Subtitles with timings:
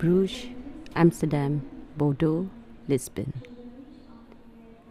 [0.00, 0.48] Bruges,
[0.96, 1.60] Amsterdam,
[1.92, 2.48] Bordeaux,
[2.88, 3.36] Lisbon.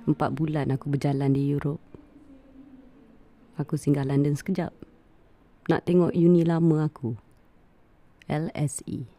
[0.05, 1.81] Empat bulan aku berjalan di Europe.
[3.57, 4.69] Aku singgah London sekejap.
[5.65, 7.17] Nak tengok uni lama aku.
[8.29, 9.09] LSE.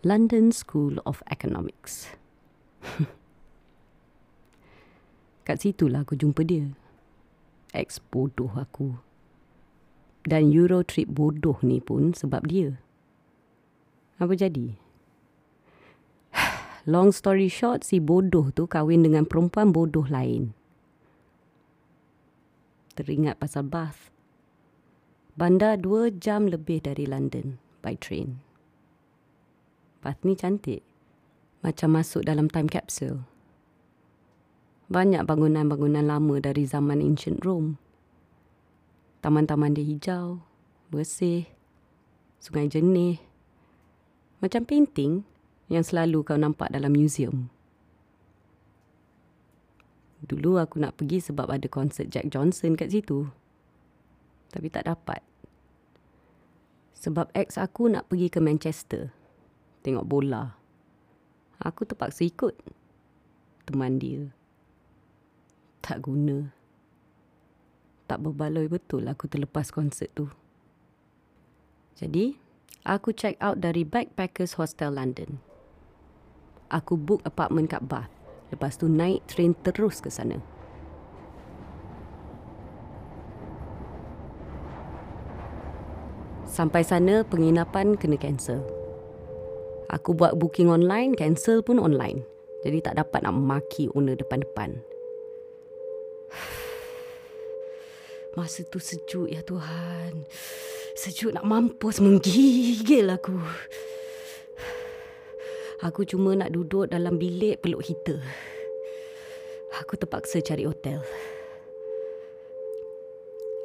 [0.00, 2.16] London School of Economics.
[5.44, 6.72] Kat situlah aku jumpa dia.
[7.76, 8.96] Ex bodoh aku.
[10.24, 12.80] Dan Euro trip bodoh ni pun sebab dia.
[14.20, 14.76] Apa jadi?
[16.92, 20.52] Long story short, si bodoh tu kahwin dengan perempuan bodoh lain.
[23.00, 24.12] Teringat pasal Bath.
[25.40, 28.44] Bandar dua jam lebih dari London by train.
[30.04, 30.84] Bath ni cantik.
[31.64, 33.24] Macam masuk dalam time capsule.
[34.92, 37.80] Banyak bangunan-bangunan lama dari zaman ancient Rome.
[39.24, 40.44] Taman-taman dia hijau,
[40.92, 41.48] bersih,
[42.40, 43.29] sungai jernih.
[44.40, 45.24] Macam painting
[45.68, 47.52] yang selalu kau nampak dalam museum.
[50.20, 53.28] Dulu aku nak pergi sebab ada konsert Jack Johnson kat situ.
[54.52, 55.20] Tapi tak dapat.
[57.00, 59.08] Sebab ex aku nak pergi ke Manchester.
[59.80, 60.52] Tengok bola.
[61.60, 62.56] Aku terpaksa ikut.
[63.64, 64.28] Teman dia.
[65.80, 66.52] Tak guna.
[68.04, 70.28] Tak berbaloi betul aku terlepas konsert tu.
[71.96, 72.36] Jadi,
[72.84, 75.40] aku check out dari Backpackers Hostel London.
[76.70, 78.08] Aku book apartment kat Bath.
[78.50, 80.38] Lepas tu naik train terus ke sana.
[86.50, 88.66] Sampai sana penginapan kena cancel.
[89.90, 92.26] Aku buat booking online, cancel pun online.
[92.66, 94.82] Jadi tak dapat nak maki owner depan-depan.
[98.38, 100.26] Masa tu sejuk ya Tuhan.
[100.98, 103.38] Sejuk nak mampus menggigil aku.
[105.80, 108.20] Aku cuma nak duduk dalam bilik peluk heater.
[109.80, 111.00] Aku terpaksa cari hotel.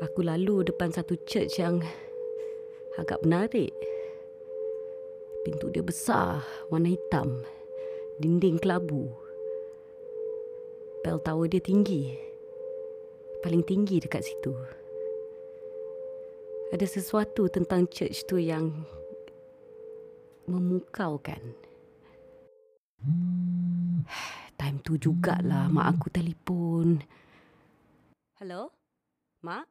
[0.06, 1.84] Aku lalu depan satu church yang
[2.96, 3.75] agak menarik.
[5.44, 7.44] Pintu dia besar, warna hitam.
[8.22, 9.12] Dinding kelabu.
[11.03, 12.16] Bell tower dia tinggi.
[13.44, 14.56] Paling tinggi dekat situ.
[16.74, 18.74] Ada sesuatu tentang church tu yang
[20.50, 21.42] memukaukan.
[24.58, 27.06] Time tu jugalah mak aku telefon.
[28.42, 28.74] Hello?
[29.46, 29.66] Mak?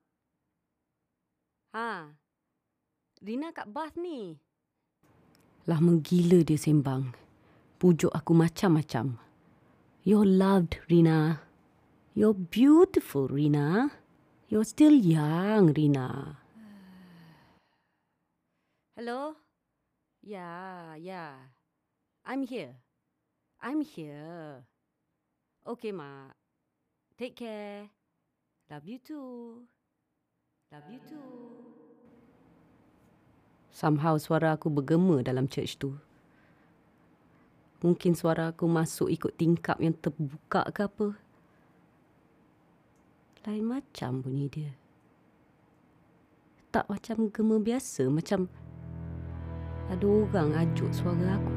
[1.75, 2.15] Ha.
[3.25, 4.39] Rina kat Bath ni.
[5.67, 7.11] Lah menggila dia sembang.
[7.83, 9.19] Pujuk aku macam-macam.
[10.07, 11.43] You're loved, Rina.
[12.15, 13.91] You're beautiful, Rina.
[14.47, 16.44] You're still young, Rina.
[18.95, 19.35] Hello?
[20.23, 21.51] Yeah, yeah.
[22.23, 22.79] I'm here.
[23.59, 24.63] I'm here.
[25.67, 26.31] Okay, Ma.
[27.19, 27.91] Take care.
[28.71, 29.67] Love you too.
[30.71, 31.27] Love you too.
[33.75, 35.99] Somehow suara aku bergema dalam church tu.
[37.83, 41.19] Mungkin suara aku masuk ikut tingkap yang terbuka ke apa.
[43.43, 44.73] Lain macam bunyi dia.
[46.71, 48.07] Tak macam gema biasa.
[48.07, 48.47] Macam
[49.93, 51.57] ada orang ajuk suara aku.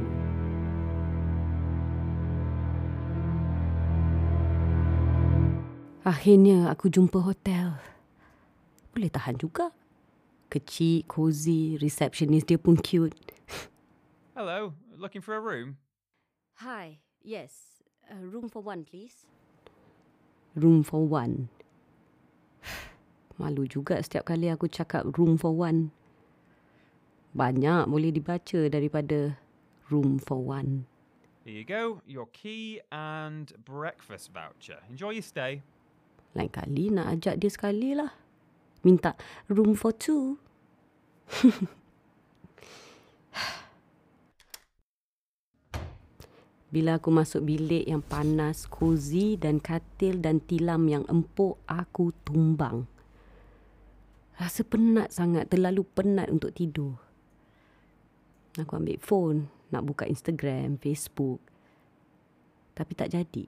[6.07, 7.75] Akhirnya aku jumpa hotel.
[8.95, 9.75] Boleh tahan juga.
[10.47, 13.35] Kecil, cozy, receptionist dia pun cute.
[14.31, 15.75] Hello, looking for a room?
[16.63, 17.83] Hi, yes.
[18.07, 19.27] A room for one, please.
[20.55, 21.51] Room for one.
[23.37, 25.91] Malu juga setiap kali aku cakap room for one.
[27.37, 29.37] Banyak boleh dibaca daripada
[29.93, 30.89] room for one.
[31.45, 34.81] Here you go, your key and breakfast voucher.
[34.89, 35.61] Enjoy your stay.
[36.33, 38.09] Lain kali nak ajak dia sekali lah.
[38.81, 39.13] Minta
[39.53, 40.41] room for two.
[46.73, 52.89] Bila aku masuk bilik yang panas, cozy dan katil dan tilam yang empuk, aku tumbang.
[54.35, 57.06] Rasa penat sangat, terlalu penat untuk tidur.
[58.57, 61.37] Aku ambil phone, nak buka Instagram, Facebook.
[62.73, 63.45] Tapi tak jadi.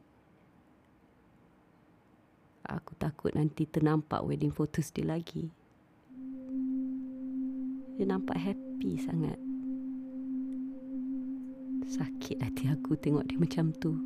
[2.69, 5.49] Aku takut nanti ternampak wedding photos dia lagi.
[7.97, 9.37] Dia nampak happy sangat.
[11.89, 13.97] Sakit hati aku tengok dia macam tu.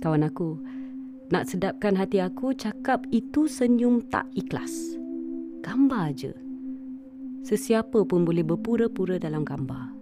[0.00, 0.56] Kawan aku,
[1.28, 4.96] nak sedapkan hati aku, cakap itu senyum tak ikhlas.
[5.60, 6.47] Gambar je.
[7.46, 9.98] Sesiapa pun boleh berpura-pura dalam gambar.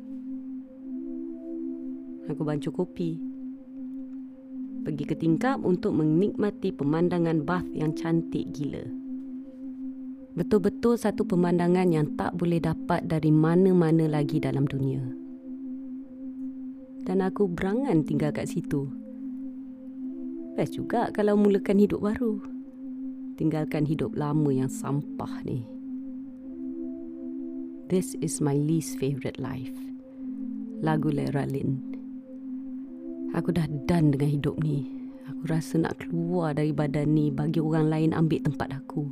[2.27, 3.23] Aku bancuh kopi.
[4.83, 8.83] Pergi ke tingkap untuk menikmati pemandangan bath yang cantik gila.
[10.37, 15.01] Betul-betul satu pemandangan yang tak boleh dapat dari mana-mana lagi dalam dunia.
[17.07, 18.91] Dan aku berangan tinggal kat situ.
[20.59, 22.43] Best juga kalau mulakan hidup baru.
[23.39, 25.76] Tinggalkan hidup lama yang sampah ni.
[27.87, 29.71] This is my least favourite life.
[30.83, 31.79] Lagu Lera Lynn.
[33.31, 34.91] Aku dah done dengan hidup ni.
[35.31, 39.07] Aku rasa nak keluar dari badan ni bagi orang lain ambil tempat aku.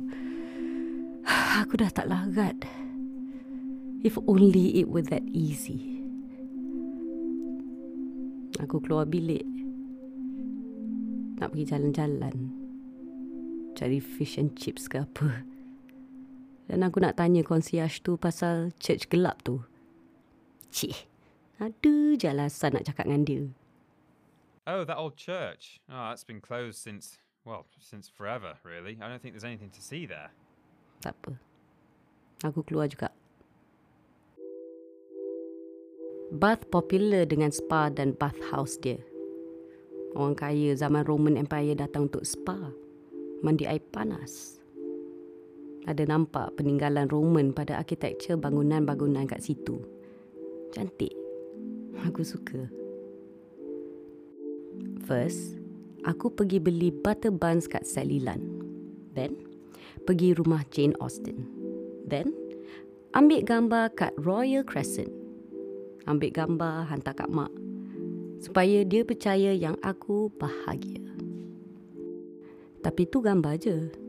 [1.63, 2.67] Aku dah tak larat.
[4.03, 6.03] If only it were that easy.
[8.59, 9.47] Aku keluar bilik.
[11.39, 12.35] Nak pergi jalan-jalan.
[13.71, 15.54] Cari fish and chips ke apa.
[16.65, 19.61] Dan aku nak tanya concierge tu pasal church gelap tu.
[20.73, 21.05] Cih,
[21.61, 23.45] ada je alasan nak cakap dengan dia.
[24.65, 25.77] Oh, that old church.
[25.85, 28.97] Oh, that's been closed since, well, since forever, really.
[28.97, 30.33] I don't think there's anything to see there.
[31.05, 31.37] Tak apa.
[32.49, 33.13] Aku keluar juga.
[36.33, 38.97] Bath popular dengan spa dan bath house dia.
[40.17, 42.57] Orang kaya zaman Roman Empire datang untuk spa.
[43.45, 44.57] Mandi air panas.
[45.85, 49.77] Ada nampak peninggalan Roman pada arkitektur bangunan-bangunan kat situ.
[50.73, 51.13] Cantik.
[52.09, 52.65] Aku suka.
[55.05, 55.61] First,
[56.01, 58.41] aku pergi beli butter buns kat Sally Lunn.
[59.13, 59.37] Then,
[60.09, 61.45] pergi rumah Jane Austen.
[62.09, 62.33] Then,
[63.13, 65.13] ambil gambar kat Royal Crescent.
[66.09, 67.53] Ambil gambar hantar kat mak.
[68.41, 71.01] Supaya dia percaya yang aku bahagia.
[72.81, 74.04] Tapi tu gambar je.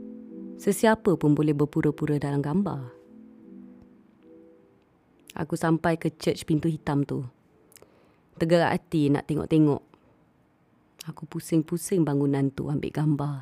[0.57, 2.81] Sesiapa pun boleh berpura-pura dalam gambar.
[5.37, 7.29] Aku sampai ke church pintu hitam tu.
[8.41, 9.85] Tergerak hati nak tengok-tengok.
[11.13, 13.37] Aku pusing-pusing bangunan tu ambil gambar.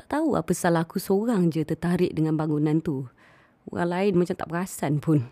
[0.00, 3.04] Tak tahu apa salah aku seorang je tertarik dengan bangunan tu.
[3.68, 5.28] Orang lain macam tak perasan pun.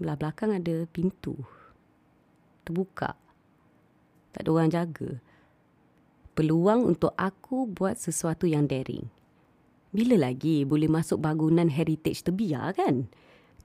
[0.00, 1.36] Belah belakang ada pintu.
[2.64, 3.12] Terbuka.
[4.32, 5.27] Tak ada orang jaga
[6.38, 9.10] peluang untuk aku buat sesuatu yang daring.
[9.90, 13.10] Bila lagi boleh masuk bangunan heritage terbiar kan?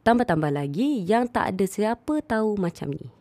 [0.01, 3.13] Tambah-tambah lagi yang tak ada siapa tahu macam ni.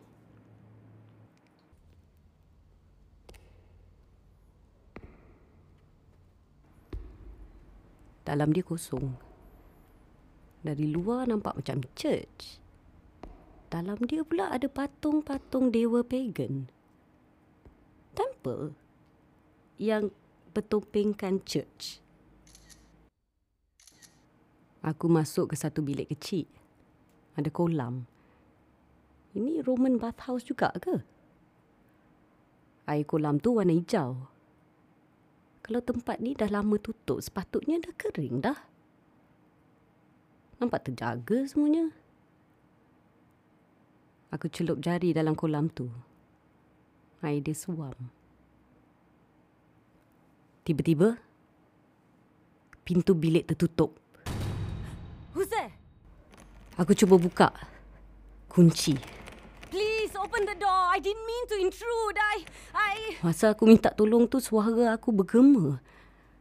[8.25, 9.13] Dalam dia kosong.
[10.65, 12.57] Dari luar nampak macam church.
[13.69, 16.73] Dalam dia pula ada patung-patung dewa pagan.
[18.17, 18.82] Temple
[19.81, 20.13] yang
[20.53, 22.03] bertopengkan church.
[24.83, 26.45] Aku masuk ke satu bilik kecil.
[27.39, 28.03] Ada kolam.
[29.33, 31.01] Ini Roman bathhouse juga ke?
[32.85, 34.27] Air kolam tu warna hijau.
[35.63, 38.59] Kalau tempat ni dah lama tutup, sepatutnya dah kering dah.
[40.59, 41.89] Nampak terjaga semuanya.
[44.35, 45.87] Aku celup jari dalam kolam tu.
[47.23, 47.95] Air dia suam.
[50.63, 51.19] Tiba-tiba,
[52.87, 53.99] pintu bilik tertutup.
[55.35, 55.75] Who's there?
[56.79, 57.51] Aku cuba buka.
[58.47, 58.95] Kunci.
[59.67, 60.87] Please open the door.
[60.87, 62.15] I didn't mean to intrude.
[62.15, 62.47] I...
[62.71, 63.19] I...
[63.19, 65.83] Masa aku minta tolong tu, suara aku bergema.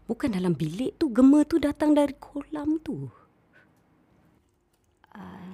[0.06, 3.10] Bukan dalam bilik tu, gema tu datang dari kolam tu.
[5.18, 5.50] I...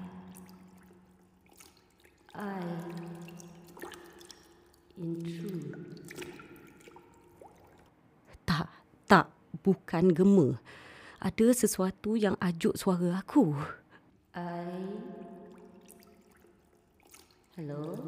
[2.36, 2.60] I...
[5.00, 5.96] Intrude.
[9.08, 9.24] Tak,
[9.64, 10.60] bukan gema.
[11.18, 13.58] Ada sesuatu yang ajuk suara aku.
[14.36, 14.70] I...
[17.58, 17.98] Hello?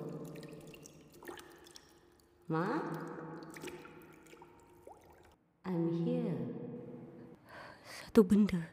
[2.46, 2.78] Ma?
[5.66, 6.38] I'm here.
[7.82, 8.70] Satu benda.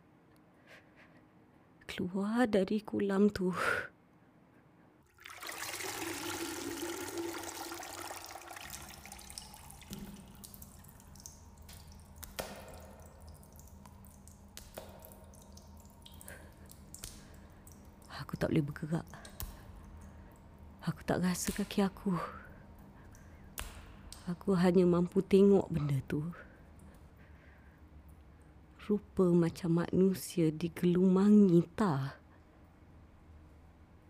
[1.90, 3.54] Keluar dari kolam tu.
[18.28, 19.08] Aku tak boleh bergerak.
[20.84, 22.12] Aku tak rasa kaki aku.
[24.28, 26.20] Aku hanya mampu tengok benda tu.
[28.84, 32.20] Rupa macam manusia digelumangi tah.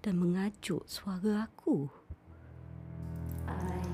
[0.02, 1.86] Dan mengajuk suara aku.
[3.46, 3.86] I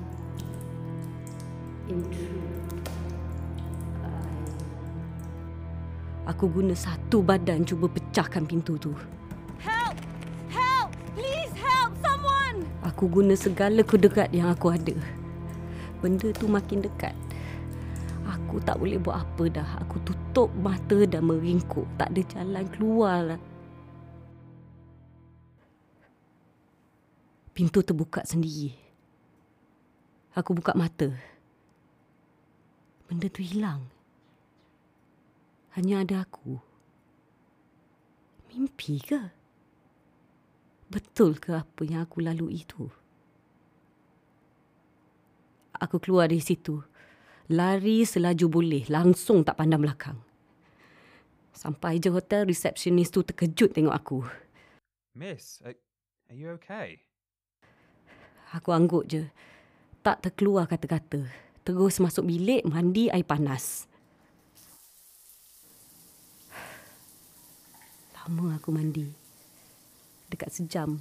[1.92, 2.80] intrude.
[4.08, 6.32] I...
[6.32, 8.96] Aku guna satu badan cuba pecahkan pintu tu.
[13.04, 14.96] Aku guna segala kudrat yang aku ada.
[16.00, 17.12] Benda tu makin dekat.
[18.24, 19.70] Aku tak boleh buat apa dah.
[19.84, 21.84] Aku tutup mata dan meringkuk.
[22.00, 23.42] Tak ada jalan keluar lah.
[27.52, 28.72] Pintu terbuka sendiri.
[30.40, 31.12] Aku buka mata.
[33.12, 33.84] Benda tu hilang.
[35.76, 36.56] Hanya ada aku.
[38.48, 39.43] Mimpi ke?
[40.94, 42.86] Betul ke apa yang aku lalui itu?
[45.82, 46.86] Aku keluar dari situ.
[47.50, 48.86] Lari selaju boleh.
[48.94, 50.22] Langsung tak pandang belakang.
[51.50, 54.20] Sampai je hotel, resepsionis tu terkejut tengok aku.
[55.18, 55.74] Miss, are,
[56.30, 57.02] are you okay?
[58.54, 59.26] Aku angguk je.
[60.06, 61.26] Tak terkeluar kata-kata.
[61.66, 63.90] Terus masuk bilik, mandi air panas.
[68.14, 69.23] Lama aku mandi.
[70.34, 70.98] Dekat sejam.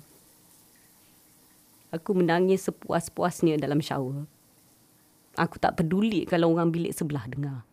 [1.88, 4.28] Aku menangis sepuas-puasnya dalam shower.
[5.40, 7.64] Aku tak peduli kalau orang bilik sebelah dengar.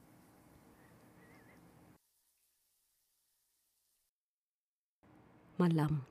[5.60, 6.08] Malam.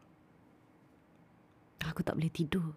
[1.81, 2.77] Aku tak boleh tidur.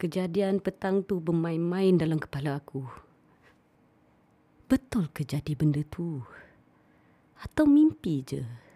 [0.00, 2.80] Kejadian petang tu bermain-main dalam kepala aku.
[4.72, 6.24] Betul ke jadi benda tu?
[7.44, 8.71] Atau mimpi je?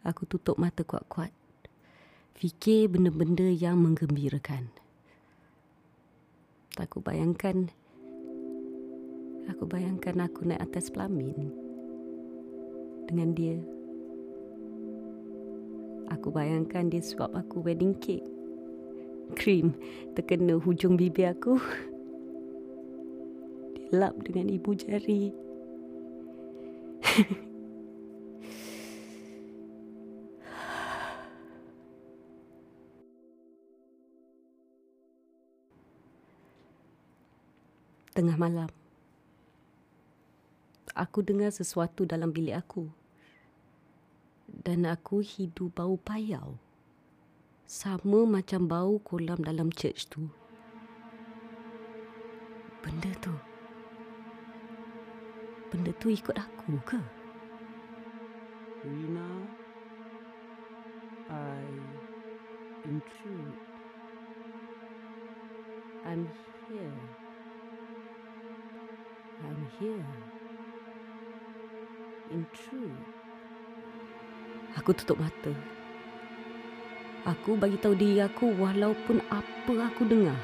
[0.00, 1.28] Aku tutup mata kuat-kuat.
[2.40, 4.72] Fikir benda-benda yang menggembirakan.
[6.80, 7.68] Aku bayangkan
[9.50, 11.52] Aku bayangkan aku naik atas pelamin.
[13.04, 13.58] Dengan dia.
[16.16, 18.24] Aku bayangkan dia suap aku wedding cake.
[19.36, 19.76] Krim
[20.16, 21.60] terkena hujung bibir aku.
[23.74, 25.34] Dilap dengan ibu jari
[38.20, 38.68] Tengah malam.
[40.92, 42.84] Aku dengar sesuatu dalam bilik aku.
[44.44, 46.60] Dan aku hidu bau payau.
[47.64, 50.28] Sama macam bau kolam dalam church tu.
[52.84, 53.32] Benda tu.
[55.72, 57.00] Benda tu ikut aku ke?
[58.84, 59.48] Rina,
[61.32, 61.64] I
[62.84, 63.56] intrude.
[66.04, 66.28] I'm
[66.68, 67.19] here.
[69.78, 70.02] Here.
[72.34, 72.98] Intrude.
[74.74, 75.54] Aku tutup mata.
[77.28, 80.40] Aku bagi tahu diri aku walaupun apa aku dengar,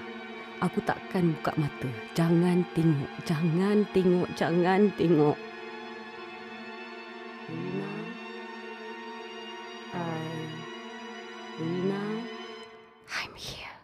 [0.60, 1.88] aku takkan buka mata.
[2.12, 5.38] Jangan tengok, jangan tengok, jangan tengok.
[7.46, 7.92] Rina,
[9.94, 10.26] I,
[11.58, 12.02] Rina,
[13.08, 13.78] I'm here.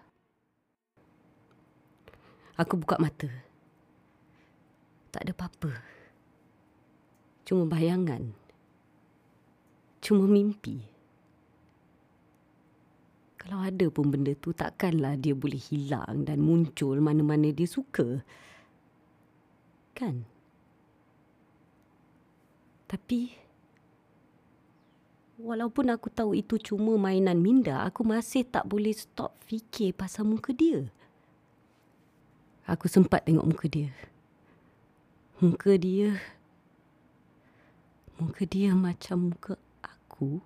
[2.60, 3.51] Aku buka mata.
[5.12, 5.72] Tak ada apa-apa.
[7.44, 8.32] Cuma bayangan.
[10.00, 10.80] Cuma mimpi.
[13.36, 18.22] Kalau ada pun benda tu takkanlah dia boleh hilang dan muncul mana-mana dia suka.
[19.92, 20.24] Kan?
[22.86, 23.34] Tapi
[25.42, 30.54] walaupun aku tahu itu cuma mainan minda, aku masih tak boleh stop fikir pasal muka
[30.54, 30.86] dia.
[32.70, 33.90] Aku sempat tengok muka dia.
[35.42, 36.22] Muka dia
[38.22, 40.38] Muka dia macam muka aku.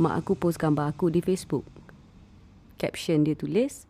[0.00, 1.68] Mak aku post gambar aku di Facebook.
[2.80, 3.84] Caption dia tulis,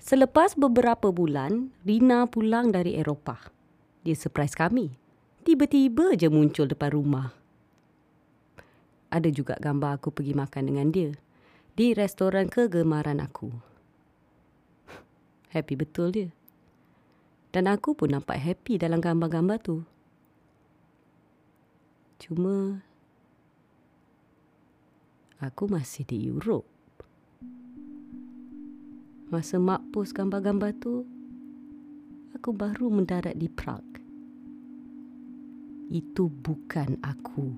[0.00, 3.52] Selepas beberapa bulan, Rina pulang dari Eropah.
[4.00, 5.01] Dia surprise kami.
[5.42, 7.34] Tiba-tiba je muncul depan rumah.
[9.10, 11.10] Ada juga gambar aku pergi makan dengan dia.
[11.74, 13.50] Di restoran kegemaran aku.
[15.54, 16.30] Happy betul dia.
[17.52, 19.84] Dan aku pun nampak happy dalam gambar-gambar tu.
[22.16, 22.80] Cuma
[25.36, 26.64] aku masih di Europe.
[29.28, 31.04] Masa mak post gambar-gambar tu,
[32.32, 33.91] aku baru mendarat di Prague.
[35.92, 37.52] Itu bukan aku.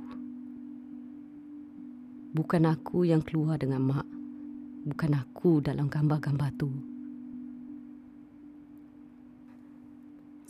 [2.35, 4.07] Bukan aku yang keluar dengan mak.
[4.91, 6.67] Bukan aku dalam gambar-gambar tu.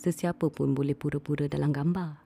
[0.01, 2.24] Sesiapa pun boleh pura-pura dalam gambar.